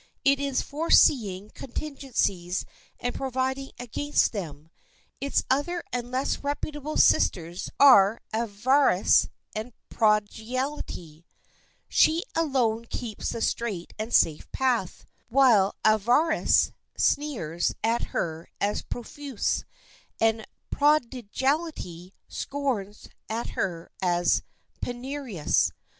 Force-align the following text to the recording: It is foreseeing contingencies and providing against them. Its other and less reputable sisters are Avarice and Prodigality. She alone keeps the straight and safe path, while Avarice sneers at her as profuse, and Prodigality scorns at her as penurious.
It 0.25 0.39
is 0.39 0.63
foreseeing 0.63 1.51
contingencies 1.51 2.65
and 2.99 3.13
providing 3.13 3.69
against 3.77 4.31
them. 4.31 4.71
Its 5.19 5.43
other 5.47 5.83
and 5.93 6.09
less 6.09 6.39
reputable 6.43 6.97
sisters 6.97 7.69
are 7.79 8.19
Avarice 8.33 9.29
and 9.53 9.71
Prodigality. 9.89 11.23
She 11.87 12.23
alone 12.33 12.85
keeps 12.85 13.29
the 13.29 13.43
straight 13.43 13.93
and 13.99 14.11
safe 14.11 14.51
path, 14.51 15.05
while 15.29 15.75
Avarice 15.85 16.71
sneers 16.97 17.75
at 17.83 18.05
her 18.05 18.49
as 18.59 18.81
profuse, 18.81 19.65
and 20.19 20.47
Prodigality 20.71 22.15
scorns 22.27 23.07
at 23.29 23.49
her 23.49 23.91
as 24.01 24.41
penurious. 24.83 25.71